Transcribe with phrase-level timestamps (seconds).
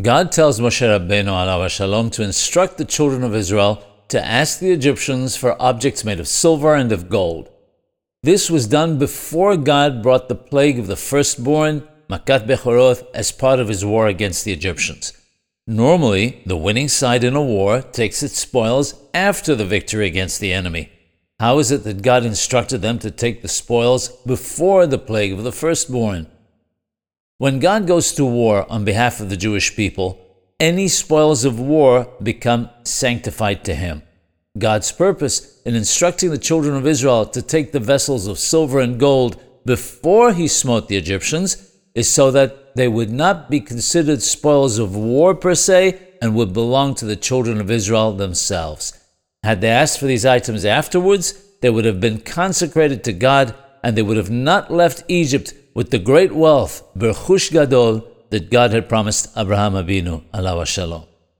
[0.00, 5.34] God tells Moshe Rabbeinu shalom to instruct the children of Israel to ask the Egyptians
[5.34, 7.50] for objects made of silver and of gold.
[8.22, 13.58] This was done before God brought the plague of the firstborn, Makat Bechoroth, as part
[13.58, 15.14] of his war against the Egyptians.
[15.66, 20.52] Normally, the winning side in a war takes its spoils after the victory against the
[20.52, 20.92] enemy.
[21.40, 25.42] How is it that God instructed them to take the spoils before the plague of
[25.42, 26.28] the firstborn?
[27.40, 30.18] When God goes to war on behalf of the Jewish people,
[30.58, 34.02] any spoils of war become sanctified to him.
[34.58, 38.98] God's purpose in instructing the children of Israel to take the vessels of silver and
[38.98, 44.80] gold before he smote the Egyptians is so that they would not be considered spoils
[44.80, 48.98] of war per se and would belong to the children of Israel themselves.
[49.44, 53.96] Had they asked for these items afterwards, they would have been consecrated to God and
[53.96, 58.88] they would have not left Egypt with the great wealth, Berchush Gadol, that God had
[58.88, 61.04] promised Abraham Avinu, alav shalom.